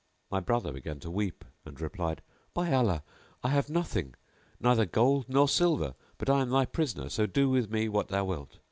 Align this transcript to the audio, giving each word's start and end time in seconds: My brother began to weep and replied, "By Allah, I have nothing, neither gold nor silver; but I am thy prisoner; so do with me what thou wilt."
My 0.31 0.39
brother 0.39 0.73
began 0.73 0.99
to 1.01 1.11
weep 1.11 1.45
and 1.63 1.79
replied, 1.79 2.23
"By 2.55 2.73
Allah, 2.73 3.03
I 3.43 3.49
have 3.49 3.69
nothing, 3.69 4.15
neither 4.59 4.87
gold 4.87 5.29
nor 5.29 5.47
silver; 5.47 5.93
but 6.17 6.27
I 6.27 6.41
am 6.41 6.49
thy 6.49 6.65
prisoner; 6.65 7.07
so 7.07 7.27
do 7.27 7.51
with 7.51 7.69
me 7.69 7.87
what 7.87 8.07
thou 8.07 8.25
wilt." 8.25 8.57